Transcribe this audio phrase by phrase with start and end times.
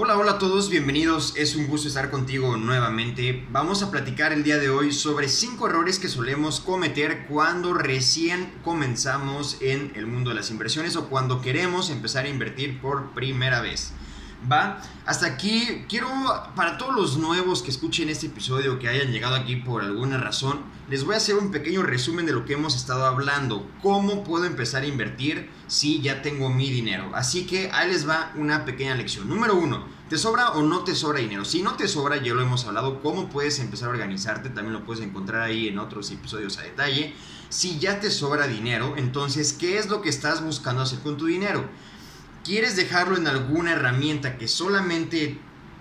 [0.00, 1.34] Hola, hola a todos, bienvenidos.
[1.36, 3.44] Es un gusto estar contigo nuevamente.
[3.50, 8.52] Vamos a platicar el día de hoy sobre 5 errores que solemos cometer cuando recién
[8.62, 13.60] comenzamos en el mundo de las inversiones o cuando queremos empezar a invertir por primera
[13.60, 13.92] vez.
[14.50, 16.08] Va, hasta aquí quiero,
[16.54, 20.60] para todos los nuevos que escuchen este episodio, que hayan llegado aquí por alguna razón,
[20.88, 23.68] les voy a hacer un pequeño resumen de lo que hemos estado hablando.
[23.82, 27.10] ¿Cómo puedo empezar a invertir si ya tengo mi dinero?
[27.14, 29.28] Así que ahí les va una pequeña lección.
[29.28, 31.44] Número uno, ¿te sobra o no te sobra dinero?
[31.44, 34.50] Si no te sobra, ya lo hemos hablado, ¿cómo puedes empezar a organizarte?
[34.50, 37.12] También lo puedes encontrar ahí en otros episodios a detalle.
[37.48, 41.26] Si ya te sobra dinero, entonces, ¿qué es lo que estás buscando hacer con tu
[41.26, 41.68] dinero?
[42.48, 45.36] Quieres dejarlo en alguna herramienta que solamente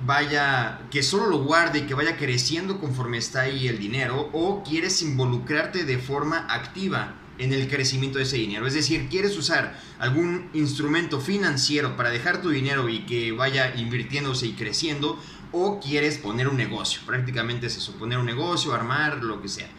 [0.06, 4.64] vaya, que solo lo guarde y que vaya creciendo conforme está ahí el dinero, o
[4.64, 8.68] quieres involucrarte de forma activa en el crecimiento de ese dinero.
[8.68, 14.48] Es decir, quieres usar algún instrumento financiero para dejar tu dinero y que vaya invirtiéndose
[14.48, 15.18] y creciendo,
[15.54, 17.00] o quieres poner un negocio.
[17.06, 19.70] Prácticamente es eso, poner un negocio, armar, lo que sea.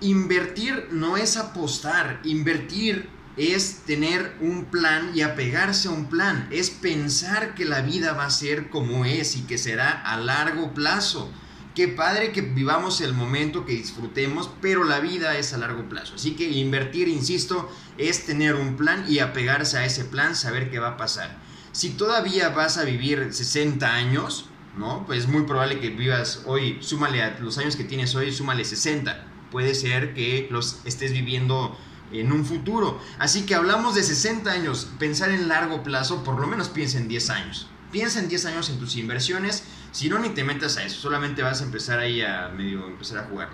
[0.00, 6.70] Invertir no es apostar, invertir es tener un plan y apegarse a un plan, es
[6.70, 11.30] pensar que la vida va a ser como es y que será a largo plazo.
[11.74, 16.16] Qué padre que vivamos el momento, que disfrutemos, pero la vida es a largo plazo.
[16.16, 20.80] Así que invertir, insisto, es tener un plan y apegarse a ese plan, saber qué
[20.80, 21.38] va a pasar.
[21.70, 25.06] Si todavía vas a vivir 60 años, ¿no?
[25.06, 28.64] Pues es muy probable que vivas hoy, súmale a los años que tienes hoy, súmale
[28.64, 29.26] 60.
[29.52, 31.78] Puede ser que los estés viviendo
[32.12, 33.00] en un futuro.
[33.18, 37.08] Así que hablamos de 60 años, pensar en largo plazo, por lo menos piensa en
[37.08, 37.68] 10 años.
[37.92, 41.42] Piensa en 10 años en tus inversiones, si no ni te metas a eso, solamente
[41.42, 43.48] vas a empezar ahí a medio empezar a jugar.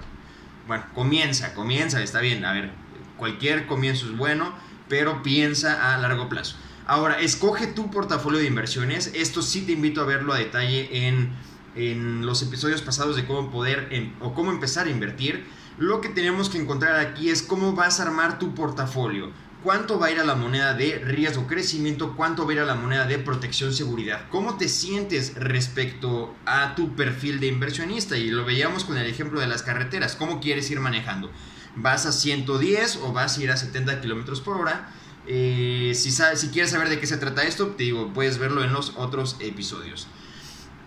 [0.67, 2.73] Bueno, comienza, comienza, está bien, a ver,
[3.17, 4.53] cualquier comienzo es bueno,
[4.89, 6.57] pero piensa a largo plazo.
[6.87, 11.33] Ahora, escoge tu portafolio de inversiones, esto sí te invito a verlo a detalle en,
[11.77, 13.89] en los episodios pasados de cómo poder
[14.21, 15.47] o cómo empezar a invertir
[15.78, 19.30] lo que tenemos que encontrar aquí es cómo vas a armar tu portafolio.
[19.64, 22.14] ¿Cuánto va a ir a la moneda de riesgo crecimiento?
[22.17, 24.29] ¿Cuánto va a ir a la moneda de protección seguridad?
[24.30, 28.18] ¿Cómo te sientes respecto a tu perfil de inversionista?
[28.18, 30.17] Y lo veíamos con el ejemplo de las carreteras.
[30.17, 31.30] ¿Cómo quieres ir manejando?
[31.77, 34.90] ¿Vas a 110 o vas a ir a 70 kilómetros por hora?
[35.27, 38.73] Eh, si, si quieres saber de qué se trata esto, te digo, puedes verlo en
[38.74, 40.08] los otros episodios.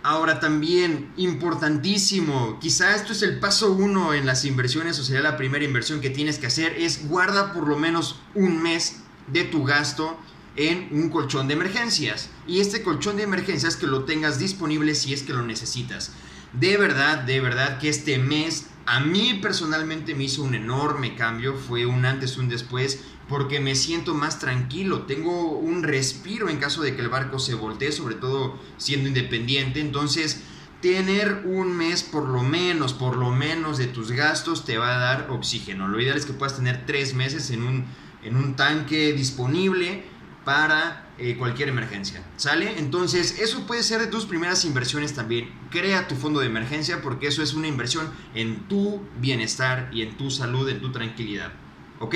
[0.02, 5.36] Ahora también, importantísimo, quizá esto es el paso uno en las inversiones o sería la
[5.36, 9.64] primera inversión que tienes que hacer, es guarda por lo menos un mes de tu
[9.64, 10.18] gasto
[10.56, 12.30] en un colchón de emergencias.
[12.46, 16.12] Y este colchón de emergencias que lo tengas disponible si es que lo necesitas.
[16.52, 21.54] De verdad, de verdad que este mes a mí personalmente me hizo un enorme cambio,
[21.54, 26.80] fue un antes, un después, porque me siento más tranquilo, tengo un respiro en caso
[26.80, 30.40] de que el barco se voltee, sobre todo siendo independiente, entonces
[30.80, 34.98] tener un mes por lo menos, por lo menos de tus gastos te va a
[34.98, 35.86] dar oxígeno.
[35.86, 37.84] Lo ideal es que puedas tener tres meses en un,
[38.22, 40.04] en un tanque disponible
[40.46, 42.22] para eh, cualquier emergencia.
[42.36, 42.78] ¿Sale?
[42.78, 45.50] Entonces, eso puede ser de tus primeras inversiones también.
[45.70, 50.16] Crea tu fondo de emergencia porque eso es una inversión en tu bienestar y en
[50.16, 51.52] tu salud, en tu tranquilidad.
[51.98, 52.14] ¿Ok?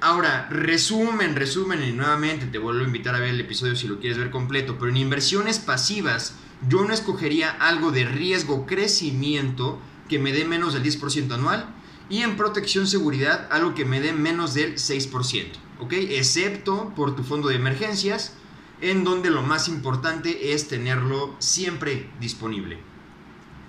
[0.00, 3.98] Ahora, resumen, resumen y nuevamente te vuelvo a invitar a ver el episodio si lo
[3.98, 6.36] quieres ver completo, pero en inversiones pasivas
[6.68, 11.66] yo no escogería algo de riesgo crecimiento que me dé menos del 10% anual
[12.08, 15.67] y en protección seguridad algo que me dé menos del 6%.
[15.80, 15.92] ¿Ok?
[15.92, 18.34] Excepto por tu fondo de emergencias,
[18.80, 22.78] en donde lo más importante es tenerlo siempre disponible.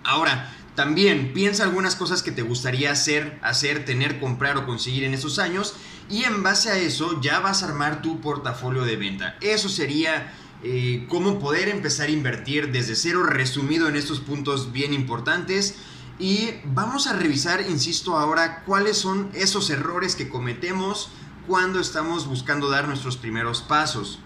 [0.03, 5.14] Ahora, también piensa algunas cosas que te gustaría hacer, hacer, tener, comprar o conseguir en
[5.14, 5.75] esos años
[6.09, 9.38] y en base a eso ya vas a armar tu portafolio de venta.
[9.42, 10.34] Eso sería
[10.64, 15.75] eh, cómo poder empezar a invertir desde cero resumido en estos puntos bien importantes.
[16.18, 21.12] Y vamos a revisar, insisto ahora, cuáles son esos errores que cometemos
[21.50, 24.20] cuando estamos buscando dar nuestros primeros pasos.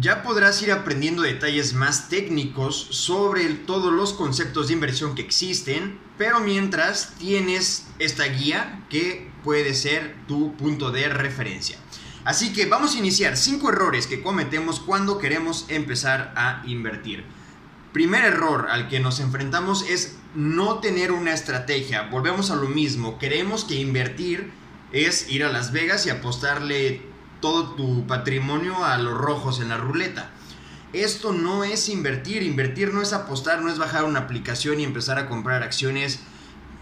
[0.00, 6.00] Ya podrás ir aprendiendo detalles más técnicos sobre todos los conceptos de inversión que existen,
[6.16, 11.76] pero mientras tienes esta guía que puede ser tu punto de referencia.
[12.24, 17.26] Así que vamos a iniciar 5 errores que cometemos cuando queremos empezar a invertir.
[17.92, 22.08] Primer error al que nos enfrentamos es no tener una estrategia.
[22.10, 24.63] Volvemos a lo mismo, queremos que invertir
[24.94, 27.02] es ir a Las Vegas y apostarle
[27.40, 30.30] todo tu patrimonio a los rojos en la ruleta.
[30.92, 35.18] Esto no es invertir, invertir no es apostar, no es bajar una aplicación y empezar
[35.18, 36.20] a comprar acciones.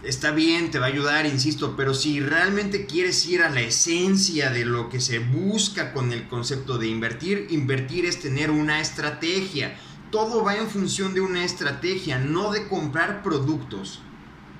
[0.03, 4.51] Está bien, te va a ayudar, insisto, pero si realmente quieres ir a la esencia
[4.51, 9.75] de lo que se busca con el concepto de invertir, invertir es tener una estrategia.
[10.11, 14.01] todo va en función de una estrategia, no de comprar productos.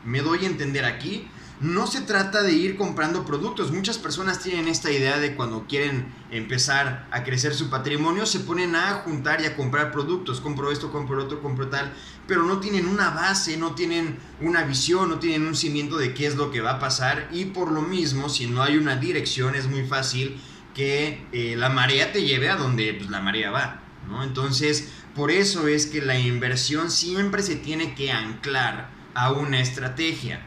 [0.03, 1.27] ¿Me doy a entender aquí?
[1.63, 3.71] No se trata de ir comprando productos.
[3.71, 8.75] Muchas personas tienen esta idea de cuando quieren empezar a crecer su patrimonio, se ponen
[8.75, 10.41] a juntar y a comprar productos.
[10.41, 11.93] Compro esto, compro otro, compro tal.
[12.27, 16.27] Pero no tienen una base, no tienen una visión, no tienen un cimiento de qué
[16.27, 17.29] es lo que va a pasar.
[17.31, 20.41] Y por lo mismo, si no hay una dirección, es muy fácil
[20.73, 23.81] que eh, la marea te lleve a donde pues, la marea va.
[24.09, 24.21] ¿no?
[24.23, 30.45] Entonces, por eso es que la inversión siempre se tiene que anclar a una estrategia.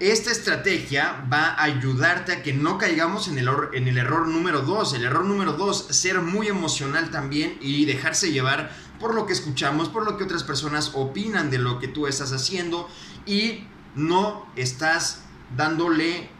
[0.00, 4.62] Esta estrategia va a ayudarte a que no caigamos en el, en el error número
[4.62, 4.94] 2.
[4.94, 9.88] El error número 2, ser muy emocional también y dejarse llevar por lo que escuchamos,
[9.88, 12.88] por lo que otras personas opinan de lo que tú estás haciendo
[13.26, 13.64] y
[13.96, 15.24] no estás
[15.56, 16.30] dándole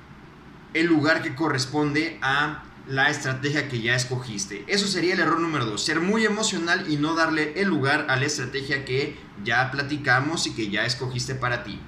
[0.73, 4.65] el lugar que corresponde a la estrategia que ya escogiste.
[4.69, 8.15] Eso sería el error número 2, ser muy emocional y no darle el lugar a
[8.15, 11.81] la estrategia que ya platicamos y que ya escogiste para ti.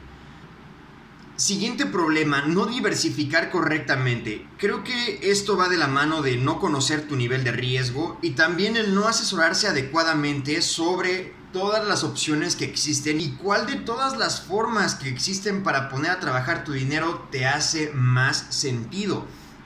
[1.41, 4.47] Siguiente problema, no diversificar correctamente.
[4.59, 8.33] Creo que esto va de la mano de no conocer tu nivel de riesgo y
[8.33, 14.19] también el no asesorarse adecuadamente sobre todas las opciones que existen y cuál de todas
[14.19, 19.25] las formas que existen para poner a trabajar tu dinero te hace más sentido.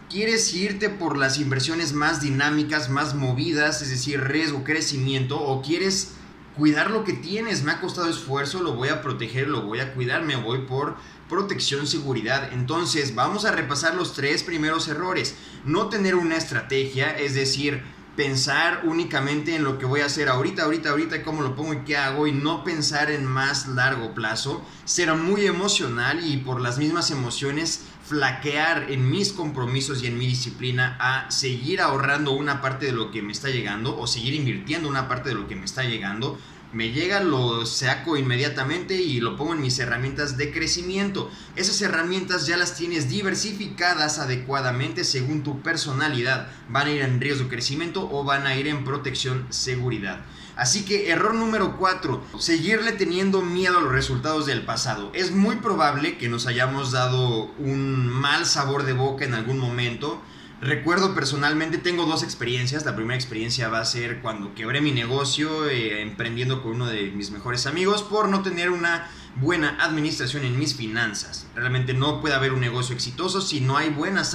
[0.08, 6.12] ¿Quieres irte por las inversiones más dinámicas, más movidas, es decir, riesgo, crecimiento, o quieres
[6.56, 7.62] cuidar lo que tienes?
[7.62, 10.96] Me ha costado esfuerzo, lo voy a proteger, lo voy a cuidar, me voy por
[11.28, 12.52] protección, seguridad.
[12.52, 15.36] Entonces, vamos a repasar los tres primeros errores.
[15.64, 17.82] No tener una estrategia, es decir,
[18.16, 21.84] pensar únicamente en lo que voy a hacer ahorita, ahorita, ahorita, cómo lo pongo y
[21.84, 24.64] qué hago, y no pensar en más largo plazo.
[24.84, 30.26] Ser muy emocional y por las mismas emociones flaquear en mis compromisos y en mi
[30.26, 34.88] disciplina a seguir ahorrando una parte de lo que me está llegando o seguir invirtiendo
[34.88, 36.38] una parte de lo que me está llegando
[36.74, 41.30] me llega, lo saco inmediatamente y lo pongo en mis herramientas de crecimiento.
[41.54, 46.48] Esas herramientas ya las tienes diversificadas adecuadamente según tu personalidad.
[46.68, 50.24] Van a ir en riesgo de crecimiento o van a ir en protección seguridad.
[50.56, 55.10] Así que error número 4, seguirle teniendo miedo a los resultados del pasado.
[55.14, 60.22] Es muy probable que nos hayamos dado un mal sabor de boca en algún momento
[60.64, 62.86] Recuerdo personalmente, tengo dos experiencias.
[62.86, 67.10] La primera experiencia va a ser cuando quebré mi negocio eh, emprendiendo con uno de
[67.10, 71.46] mis mejores amigos por no tener una buena administración en mis finanzas.
[71.54, 74.34] Realmente no puede haber un negocio exitoso si no hay buenas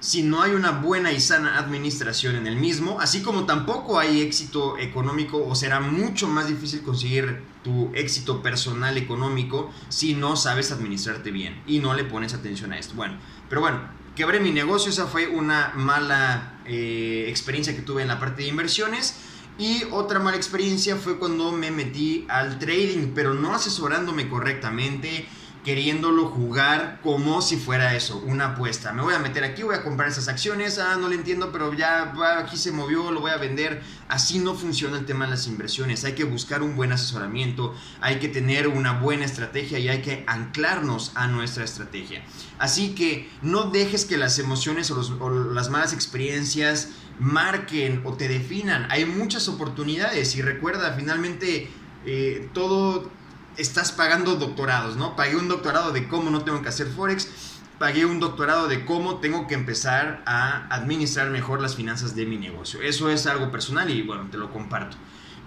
[0.00, 4.22] si no hay una buena y sana administración en el mismo, así como tampoco hay
[4.22, 10.72] éxito económico o será mucho más difícil conseguir tu éxito personal económico si no sabes
[10.72, 12.94] administrarte bien y no le pones atención a esto.
[12.94, 13.18] Bueno,
[13.48, 13.80] pero bueno,
[14.16, 18.48] quebré mi negocio, esa fue una mala eh, experiencia que tuve en la parte de
[18.48, 19.16] inversiones.
[19.58, 25.28] Y otra mala experiencia fue cuando me metí al trading, pero no asesorándome correctamente
[25.64, 28.92] queriéndolo jugar como si fuera eso, una apuesta.
[28.92, 31.72] Me voy a meter aquí, voy a comprar esas acciones, ah, no le entiendo, pero
[31.74, 33.82] ya aquí se movió, lo voy a vender.
[34.08, 36.04] Así no funciona el tema de las inversiones.
[36.04, 40.24] Hay que buscar un buen asesoramiento, hay que tener una buena estrategia y hay que
[40.26, 42.24] anclarnos a nuestra estrategia.
[42.58, 48.86] Así que no dejes que las emociones o, las malas experiencias marquen o te definan.
[48.90, 51.70] Hay muchas oportunidades y recuerda, finalmente
[52.06, 53.10] eh, todo
[53.60, 55.16] estás pagando doctorados, ¿no?
[55.16, 57.28] Pagué un doctorado de cómo no tengo que hacer forex,
[57.78, 62.36] pagué un doctorado de cómo tengo que empezar a administrar mejor las finanzas de mi
[62.36, 62.82] negocio.
[62.82, 64.96] Eso es algo personal y bueno, te lo comparto.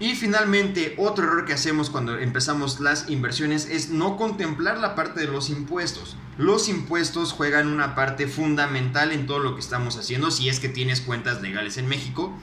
[0.00, 5.20] Y finalmente, otro error que hacemos cuando empezamos las inversiones es no contemplar la parte
[5.20, 6.16] de los impuestos.
[6.36, 10.68] Los impuestos juegan una parte fundamental en todo lo que estamos haciendo si es que
[10.68, 12.36] tienes cuentas legales en México.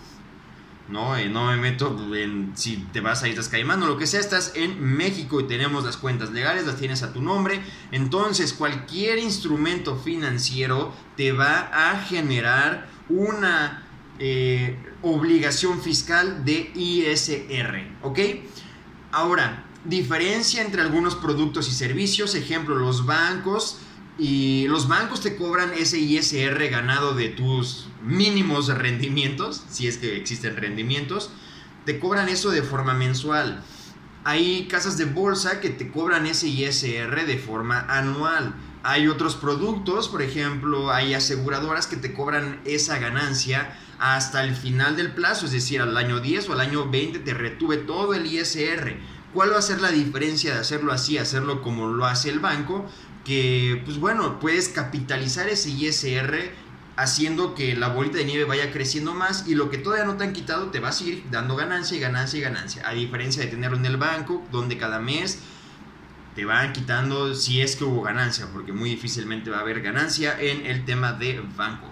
[0.91, 1.17] ¿No?
[1.17, 4.19] Eh, no me meto en si te vas a Islas Caimán o lo que sea,
[4.19, 7.61] estás en México y tenemos las cuentas legales, las tienes a tu nombre.
[7.91, 13.83] Entonces, cualquier instrumento financiero te va a generar una
[14.19, 17.87] eh, obligación fiscal de ISR.
[19.11, 23.79] Ahora, diferencia entre algunos productos y servicios, ejemplo, los bancos
[24.17, 30.17] y los bancos te cobran ese ISR ganado de tus mínimos rendimientos, si es que
[30.17, 31.29] existen rendimientos,
[31.85, 33.63] te cobran eso de forma mensual.
[34.23, 38.53] Hay casas de bolsa que te cobran ese ISR de forma anual.
[38.83, 44.95] Hay otros productos, por ejemplo, hay aseguradoras que te cobran esa ganancia hasta el final
[44.95, 48.25] del plazo, es decir, al año 10 o al año 20 te retuve todo el
[48.25, 48.97] ISR.
[49.33, 52.89] ¿Cuál va a ser la diferencia de hacerlo así, hacerlo como lo hace el banco?
[53.25, 56.51] Que, pues bueno, puedes capitalizar ese ISR
[56.95, 60.23] haciendo que la bolita de nieve vaya creciendo más y lo que todavía no te
[60.23, 62.87] han quitado te va a seguir dando ganancia y ganancia y ganancia.
[62.87, 65.39] A diferencia de tenerlo en el banco, donde cada mes
[66.35, 70.39] te van quitando si es que hubo ganancia, porque muy difícilmente va a haber ganancia
[70.39, 71.91] en el tema de banco.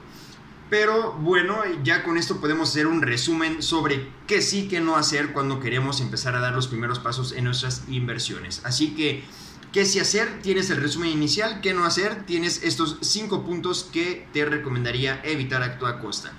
[0.70, 5.34] Pero bueno, ya con esto podemos hacer un resumen sobre qué sí, qué no hacer
[5.34, 8.62] cuando queremos empezar a dar los primeros pasos en nuestras inversiones.
[8.64, 9.24] Así que,
[9.72, 10.42] ¿qué sí hacer?
[10.42, 12.26] Tienes el resumen inicial, ¿qué no hacer?
[12.26, 16.32] Tienes estos cinco puntos que te recomendaría evitar a toda costa.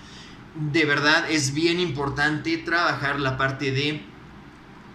[0.55, 4.03] De verdad es bien importante trabajar la parte de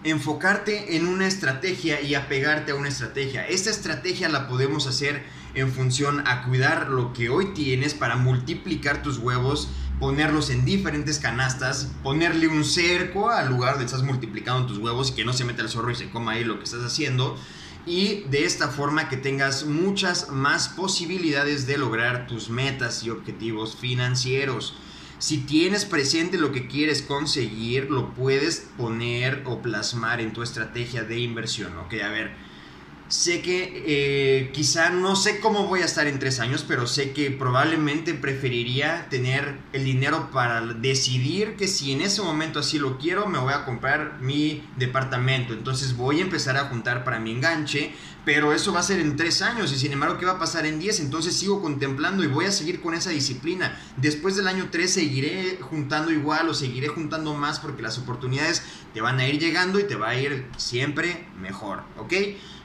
[0.04, 3.46] enfocarte en una estrategia y apegarte a una estrategia.
[3.46, 5.24] Esta estrategia la podemos hacer
[5.54, 11.18] en función a cuidar lo que hoy tienes para multiplicar tus huevos, ponerlos en diferentes
[11.18, 15.44] canastas, ponerle un cerco al lugar donde estás multiplicando tus huevos y que no se
[15.44, 17.38] meta el zorro y se coma ahí lo que estás haciendo.
[17.86, 23.76] Y de esta forma que tengas muchas más posibilidades de lograr tus metas y objetivos
[23.76, 24.74] financieros.
[25.18, 31.04] Si tienes presente lo que quieres conseguir, lo puedes poner o plasmar en tu estrategia
[31.04, 31.78] de inversión.
[31.78, 32.34] Ok, a ver,
[33.08, 37.12] sé que eh, quizá no sé cómo voy a estar en tres años, pero sé
[37.12, 42.98] que probablemente preferiría tener el dinero para decidir que si en ese momento así lo
[42.98, 45.52] quiero, me voy a comprar mi departamento.
[45.52, 47.92] Entonces voy a empezar a juntar para mi enganche,
[48.26, 50.66] pero eso va a ser en tres años y sin embargo, ¿qué va a pasar
[50.66, 50.98] en diez?
[50.98, 53.78] Entonces sigo contemplando y voy a seguir con esa disciplina.
[53.96, 59.00] Después del año tres seguiré juntando igual o seguiré juntando más porque las oportunidades te
[59.00, 62.12] van a ir llegando y te va a ir siempre mejor, ¿ok?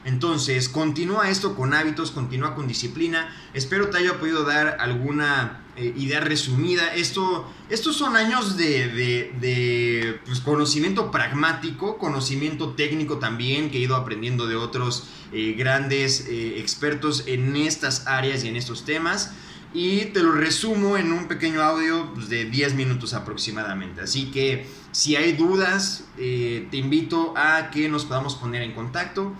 [0.04, 3.32] Entonces, continúa esto con hábitos, continúa con disciplina.
[3.54, 6.94] Espero te haya podido dar alguna eh, idea resumida.
[6.94, 14.46] Esto, estos son años de, pues, conocimiento pragmático, conocimiento técnico también, que he ido aprendiendo
[14.46, 19.32] de otros eh, grandes eh, expertos en estas áreas y en estos temas.
[19.72, 24.02] Y te lo resumo en un pequeño audio pues, de 10 minutos aproximadamente.
[24.02, 29.34] Así que si hay dudas, te invito a que nos podamos poner en contacto.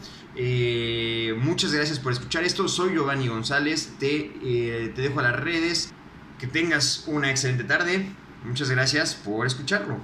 [1.36, 2.66] Muchas gracias por escuchar esto.
[2.68, 3.92] Soy Giovanni González.
[3.98, 4.32] Te,
[4.94, 5.92] te dejo a las redes.
[6.42, 8.04] Que tengas una excelente tarde.
[8.42, 9.98] Muchas gracias por escucharlo.